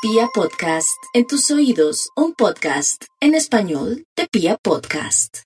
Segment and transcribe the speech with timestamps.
[0.00, 5.38] Pia Podcast, en tus oídos, un podcast en español de Pia Podcast.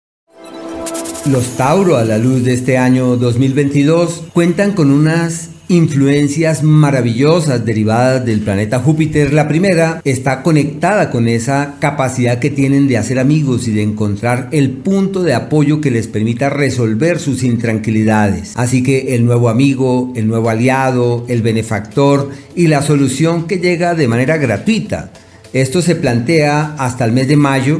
[1.25, 8.27] Los Tauro a la luz de este año 2022 cuentan con unas influencias maravillosas derivadas
[8.27, 9.33] del planeta Júpiter.
[9.33, 14.51] La primera está conectada con esa capacidad que tienen de hacer amigos y de encontrar
[14.53, 18.53] el punto de apoyo que les permita resolver sus intranquilidades.
[18.55, 23.95] Así que el nuevo amigo, el nuevo aliado, el benefactor y la solución que llega
[23.95, 25.11] de manera gratuita.
[25.55, 27.79] Esto se plantea hasta el mes de mayo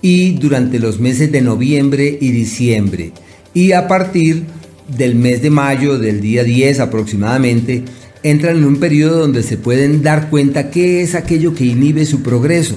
[0.00, 3.10] y durante los meses de noviembre y diciembre.
[3.52, 4.44] Y a partir
[4.88, 7.84] del mes de mayo, del día 10 aproximadamente,
[8.22, 12.22] entran en un periodo donde se pueden dar cuenta qué es aquello que inhibe su
[12.22, 12.76] progreso.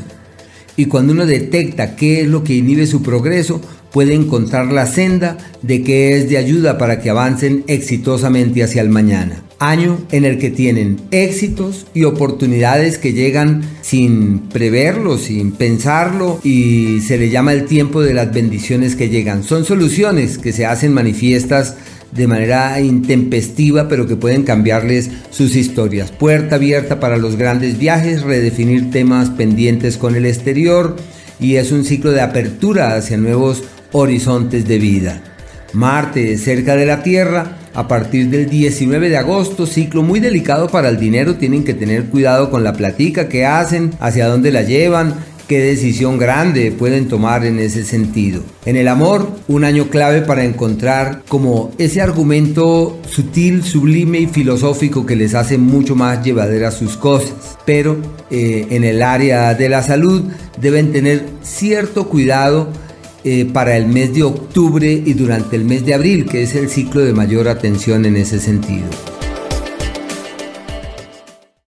[0.75, 5.37] Y cuando uno detecta qué es lo que inhibe su progreso, puede encontrar la senda
[5.61, 9.43] de que es de ayuda para que avancen exitosamente hacia el mañana.
[9.59, 17.01] Año en el que tienen éxitos y oportunidades que llegan sin preverlo, sin pensarlo y
[17.01, 19.43] se le llama el tiempo de las bendiciones que llegan.
[19.43, 21.75] Son soluciones que se hacen manifiestas
[22.11, 26.11] de manera intempestiva, pero que pueden cambiarles sus historias.
[26.11, 30.95] Puerta abierta para los grandes viajes, redefinir temas pendientes con el exterior
[31.39, 35.21] y es un ciclo de apertura hacia nuevos horizontes de vida.
[35.73, 40.89] Marte cerca de la Tierra, a partir del 19 de agosto, ciclo muy delicado para
[40.89, 45.13] el dinero, tienen que tener cuidado con la platica que hacen, hacia dónde la llevan,
[45.49, 48.43] qué decisión grande pueden tomar en ese sentido.
[48.65, 55.07] En el amor, un año clave para encontrar como ese argumento sutil, sublime y filosófico
[55.07, 57.57] que les hace mucho más llevaderas sus cosas.
[57.65, 57.97] Pero
[58.29, 60.23] eh, en el área de la salud
[60.61, 62.69] deben tener cierto cuidado
[63.23, 66.69] eh, para el mes de octubre y durante el mes de abril, que es el
[66.69, 68.85] ciclo de mayor atención en ese sentido.